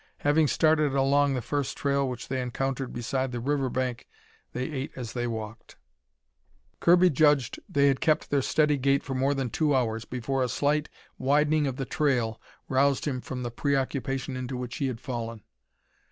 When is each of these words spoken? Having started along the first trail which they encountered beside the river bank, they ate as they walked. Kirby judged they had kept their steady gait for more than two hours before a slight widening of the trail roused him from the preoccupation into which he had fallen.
Having 0.21 0.47
started 0.47 0.95
along 0.95 1.35
the 1.35 1.43
first 1.43 1.77
trail 1.77 2.09
which 2.09 2.27
they 2.27 2.41
encountered 2.41 2.91
beside 2.91 3.31
the 3.31 3.39
river 3.39 3.69
bank, 3.69 4.07
they 4.51 4.63
ate 4.71 4.91
as 4.95 5.13
they 5.13 5.27
walked. 5.27 5.75
Kirby 6.79 7.11
judged 7.11 7.59
they 7.69 7.87
had 7.87 8.01
kept 8.01 8.31
their 8.31 8.41
steady 8.41 8.77
gait 8.79 9.03
for 9.03 9.13
more 9.13 9.35
than 9.35 9.51
two 9.51 9.75
hours 9.75 10.05
before 10.05 10.41
a 10.41 10.49
slight 10.49 10.89
widening 11.19 11.67
of 11.67 11.75
the 11.75 11.85
trail 11.85 12.41
roused 12.67 13.05
him 13.05 13.21
from 13.21 13.43
the 13.43 13.51
preoccupation 13.51 14.35
into 14.35 14.57
which 14.57 14.77
he 14.77 14.87
had 14.87 14.99
fallen. 14.99 15.43